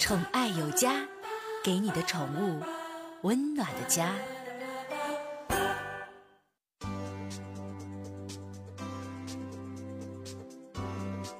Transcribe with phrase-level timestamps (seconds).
[0.00, 1.06] 宠爱有家，
[1.62, 2.58] 给你的宠物
[3.20, 4.14] 温暖的家。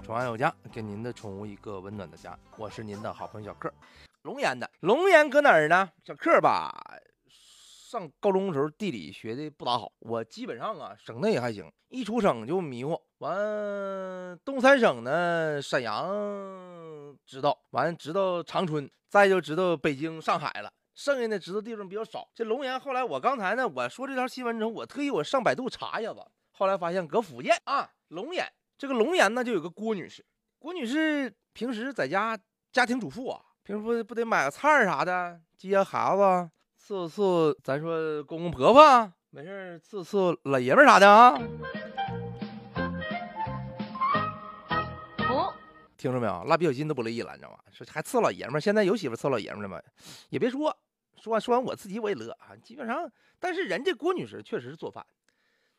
[0.04, 2.38] 宠爱有家，给您的宠物一个温暖的家。
[2.58, 3.72] 我是您的好朋友小克，
[4.24, 4.70] 龙岩的。
[4.80, 5.88] 龙岩搁哪儿呢？
[6.04, 6.70] 小克吧，
[7.90, 12.96] 上高中的时候地理学的不咋好，我基本上啊省内还行，一出省就迷糊。
[13.18, 16.08] 完，东三省呢，沈阳
[17.26, 20.72] 知道，完知道长春，再就知道北京、上海了。
[20.94, 22.28] 剩下的知道地方比较少。
[22.32, 28.46] 这龙岩后来我刚才呢，我说这条新闻之后，我特意我上百度查一下子，后来发现搁福建啊，龙岩。
[28.78, 30.24] 这个龙岩呢，就有个郭女士。
[30.60, 32.38] 郭女士平时在家
[32.70, 36.50] 家庭主妇啊，平时不不得买个菜啥的，接孩子，
[36.90, 41.40] 伺伺咱说公公婆婆，没事伺伺老爷们啥的啊。
[45.18, 45.54] 哦，
[45.96, 46.42] 听着没有？
[46.46, 47.58] 蜡笔小新都不乐意了，你知道吗？
[47.70, 49.80] 说还伺老爷们儿，现在有媳妇伺老爷们儿了吗？
[50.30, 50.76] 也别说，
[51.22, 52.56] 说完说完我自己我也乐啊。
[52.60, 55.06] 基本上，但是人家郭女士确实是做饭。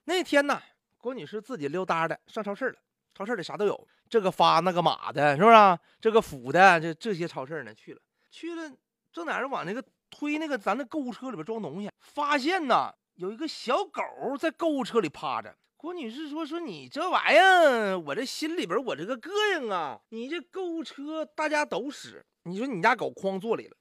[0.06, 0.62] 那天呢，
[0.98, 2.80] 郭女士自己溜达的上超市了。
[3.14, 5.80] 超市里啥都有，这个发那个码的，是不是？
[6.00, 8.72] 这个腐的，这这些超市呢去了，去了，
[9.12, 14.04] 正在那往那个推那个咱那购物车里边装东西，发现呢有一个小狗
[14.38, 15.58] 在购物车里趴着。
[15.78, 20.00] 郭女士说：“说你这玩意儿，我这心里边我这个膈应啊！
[20.10, 23.76] 你这购物车大家都使，你说你家狗哐坐里了，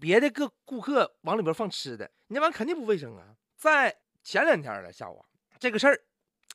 [0.00, 3.36] 别的个顾客往里边放吃的，你这玩意肯定不卫生啊！
[3.58, 5.22] 在前两天的下午，
[5.58, 6.00] 这个事儿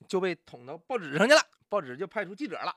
[0.08, 2.76] 就被捅到报纸上去了。”报纸就派出记者了，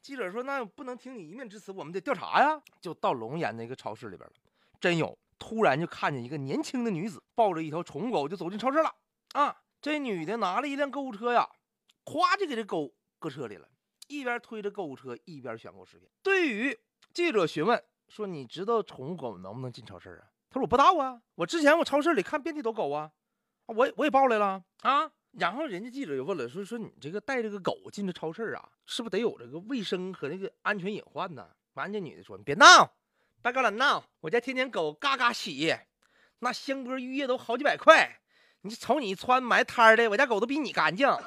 [0.00, 4.34] 记者说：“那不能听你一面之词，我们得调查呀。”就到龙岩那个超市里边了，
[4.80, 5.18] 真有。
[5.42, 8.94] 突然就看见一个年轻的女子抱着一条宠物狗就走进超市了。
[9.32, 11.50] 啊，这女的拿了一辆购物车呀，
[12.04, 13.68] 咵就给这狗搁车里了，
[14.06, 16.08] 一边推着购物车一边选购食品。
[16.22, 16.78] 对于
[17.12, 23.10] 记者询问说：“你知道宠物狗能不能进超市啊？”他说：“我不知道啊，我之前我超市里看遍地都狗啊，
[23.66, 31.48] 我我也抱来了啊。”然后人家记者就问了，说说你这个带这个狗进这超市啊，是不是得有这个卫生和那个安全隐患呢？
[31.72, 32.94] 完，这女的说：“你别闹，
[33.42, 35.76] 别跟我闹，我家天天狗嘎嘎洗，
[36.38, 38.20] 那香波浴液都好几百块。
[38.60, 41.08] 你瞅你穿埋摊的，我家狗都比你干净。”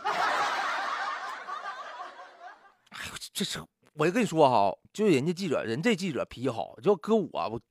[2.90, 3.60] 哎呦，这是
[3.96, 7.62] 我就跟你说哈，就人家记者，人这记者脾气好，就搁我，我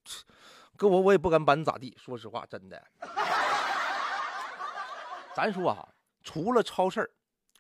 [0.77, 1.97] 搁我我也不敢把你咋地。
[1.99, 2.83] 说实话，真的，
[5.35, 5.89] 咱说哈。
[6.23, 7.15] 除了超市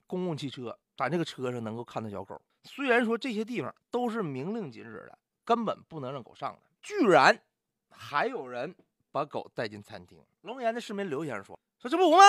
[0.06, 2.40] 公共汽车，咱这个车上能够看到小狗。
[2.64, 7.36] 虽然说这些地方都是明令禁止的，根本不能让狗上的，居然
[7.90, 8.72] 还有人
[9.10, 10.22] 把狗带进餐厅。
[10.42, 12.22] 龙岩的市民刘先生说：“说这不吗？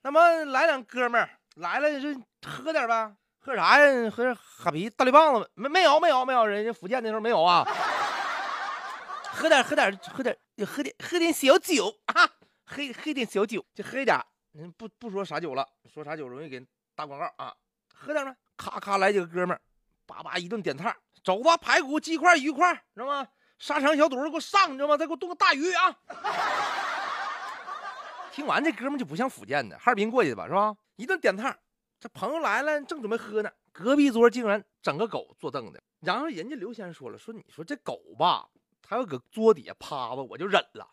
[0.00, 2.18] 那么来两哥们儿来了，就
[2.48, 4.10] 喝点吧，喝啥呀？
[4.10, 5.68] 喝点哈啤、大绿棒子没？
[5.68, 6.46] 没有，没有，没有。
[6.46, 7.62] 人家福建那时候没有啊。
[9.30, 10.36] 喝点，喝点，喝点，
[10.66, 12.26] 喝点，喝点小酒啊，
[12.64, 14.18] 喝喝点小酒，就喝一点。”
[14.52, 17.54] 您不不说啥酒了，说啥酒容易给人打广告啊！
[17.94, 19.60] 喝点呗，咔咔来几个哥们儿，
[20.06, 23.28] 叭叭一顿点菜，肘子、排骨、鸡块、鱼块，知道吗？
[23.60, 24.96] 沙场小肚给我上，你知道吗？
[24.96, 25.94] 再给我炖个大鱼啊！
[28.32, 30.74] 听完这哥们就不像福建的，哈尔滨过去的吧，是吧？
[30.96, 31.54] 一顿点菜，
[32.00, 35.78] 这朋友来了，正准备喝呢，隔壁桌竟然整个狗坐凳的。
[36.00, 38.48] 然后人家刘先生说了，说你说这狗吧，
[38.80, 40.88] 它要搁桌底下趴着，我就忍了，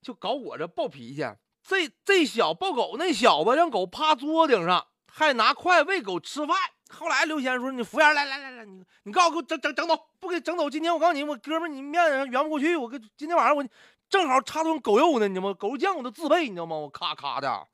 [0.00, 1.26] 就搞我这暴脾气。
[1.64, 6.56] 这这小抱狗那小子让狗趴桌顶上，还拿筷喂狗吃饭。
[6.98, 10.70] 后来刘先生说：“你服务员来来来来，你你告诉我给我整整整走，不给整走。
[10.70, 12.76] 今天我告诉你，我哥们你面上圆不过去。
[12.76, 13.64] 我跟今天晚上我
[14.08, 15.54] 正好插顿狗肉呢，你知道吗？
[15.54, 16.76] 狗肉酱我都自备，你知道吗？
[16.76, 17.66] 我咔咔的。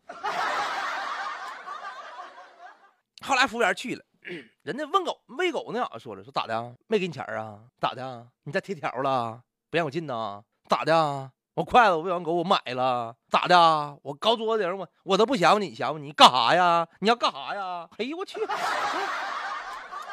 [3.22, 4.02] 后来服务员去了，
[4.62, 6.74] 人家问狗喂狗那小子说了，说咋的？
[6.86, 7.60] 没给你钱啊？
[7.78, 8.26] 咋的？
[8.44, 9.42] 你再贴条了？
[9.68, 10.42] 不让我进呐？
[10.68, 11.30] 咋的？
[11.60, 13.98] 我筷子我喂完狗我买了，咋的？
[14.02, 16.88] 我高桌子顶我我都不嫌乎你嫌乎你干啥呀？
[17.00, 17.86] 你要干啥呀？
[17.98, 18.40] 哎呦我去！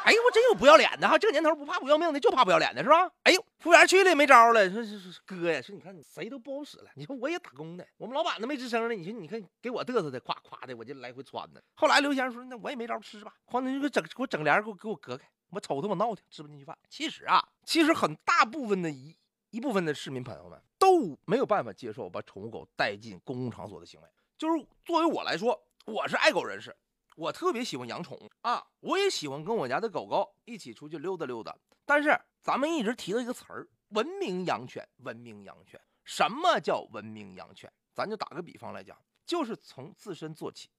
[0.04, 1.16] 哎呦我真有不要脸的哈！
[1.16, 3.10] 这年头不怕不要命的，就怕不要脸的是吧？
[3.22, 6.90] 哎呦，服务员去了也没招了，说说说哥呀，说你看你谁都不好使了。
[6.94, 8.94] 你说我也打工的，我们老板都没吱声呢。
[8.94, 11.62] 你说你看给我嘚瑟的，夸夸的，我就来回窜的。
[11.76, 13.32] 后来刘先生说，那我也没招，吃吧。
[13.46, 16.76] 黄你给整给我整帘给我给我隔开，我瞅他我闹挺，吃不进去饭。
[16.90, 19.16] 其实啊，其实很大部分的一。
[19.50, 24.08] 一部分的市民朋友们都没有办法接受把宠物狗带进公共场所的行为。
[24.38, 26.74] 就是作为我来说，我是爱狗人士，
[27.14, 31.54] 我特别喜欢养宠物啊，我也喜欢跟我家的狗狗一起出去溜达溜达。
[31.84, 34.88] 但是咱们一直提到一个词儿——文明养犬。
[34.98, 37.70] 文明养犬，什么叫文明养犬？
[37.92, 38.96] 咱就打个比方来讲，
[39.26, 40.70] 就是从自身做起，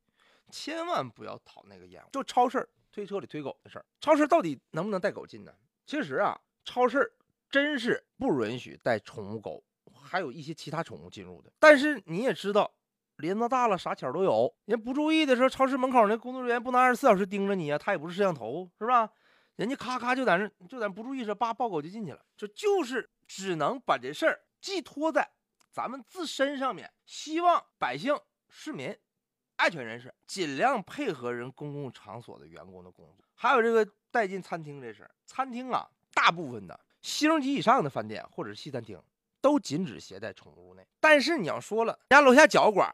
[0.50, 2.04] 千万不要讨那个厌。
[2.12, 5.54] 就超市推车里推狗的事儿，超市到底能不能带狗进呢？
[5.86, 7.14] 其实啊，超市。
[7.52, 9.64] 真是不允许带宠物狗，
[10.10, 11.52] 还有一些其他宠物进入的。
[11.60, 12.72] 但是你也知道，
[13.18, 14.52] 林子大了，啥巧都有。
[14.66, 19.10] 人不注意的时候，超市门口那工作人员不能二十四小时盯着你啊，他也不是摄像头，是吧？
[19.56, 22.26] 人家咔咔就在那，就在不注意时，叭抱狗就进去了。
[22.36, 25.30] 这就是只能把这事儿寄托在
[25.70, 28.18] 咱们自身上面，希望百姓、
[28.48, 28.98] 市民、
[29.58, 33.26] 爱犬人士尽量配合人公共场所的员工的工作。
[33.36, 38.98] 还有这个带进餐厅这事儿，餐厅啊，大部分的星级以上的饭店或者是西餐厅
[39.42, 40.88] 都禁止携带宠物入内。
[41.00, 42.94] 但是你要说了，家楼下脚馆，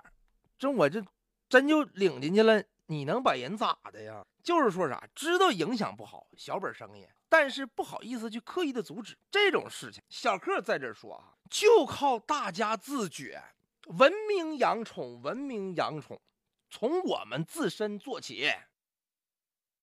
[0.57, 1.03] 这我这
[1.49, 2.63] 真就领进去了。
[2.87, 4.23] 你能把人咋的呀？
[4.43, 10.03] 就是说啥，知道影响不好，小本生意，但是不好意思去刻意的阻止这种事情。
[10.07, 13.41] 小克在这说啊，就靠大家自觉，
[13.87, 16.21] 文明养宠，文明养宠，
[16.69, 18.51] 从我们自身做起。